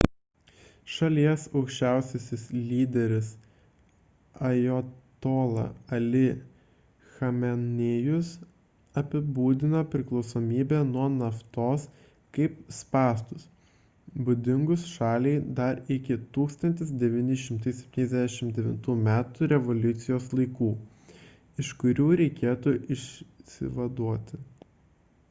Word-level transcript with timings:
šalies 0.91 1.41
aukščiausiasis 1.59 2.43
lyderis 2.69 3.27
ajatola 4.47 5.65
ali 5.97 6.21
chamenėjus 7.17 8.31
apibūdino 9.03 9.81
priklausomybę 9.91 10.79
nuo 10.93 11.05
naftos 11.17 11.85
kaip 12.37 12.55
spąstus 12.79 13.43
būdingus 14.29 14.85
šaliai 14.95 15.43
dar 15.61 15.81
iki 15.97 16.17
1979 16.39 18.91
m 18.95 19.19
revoliucijos 19.55 20.31
laikų 20.41 20.71
iš 21.65 21.69
kurių 21.85 22.09
reikėtų 22.23 22.75
išsivaduoti 22.97 24.41